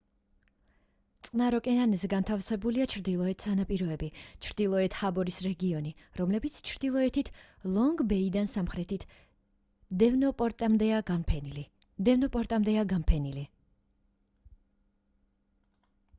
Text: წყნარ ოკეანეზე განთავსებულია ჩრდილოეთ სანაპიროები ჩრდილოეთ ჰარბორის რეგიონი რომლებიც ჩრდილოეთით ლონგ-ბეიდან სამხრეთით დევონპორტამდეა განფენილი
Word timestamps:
წყნარ 1.25 1.55
ოკეანეზე 1.55 2.07
განთავსებულია 2.13 2.85
ჩრდილოეთ 2.93 3.43
სანაპიროები 3.47 4.07
ჩრდილოეთ 4.45 4.95
ჰარბორის 5.01 5.35
რეგიონი 5.47 5.91
რომლებიც 6.21 6.57
ჩრდილოეთით 6.69 7.29
ლონგ-ბეიდან 7.75 8.49
სამხრეთით 8.53 9.05
დევონპორტამდეა 10.05 11.03
განფენილი 12.95 13.43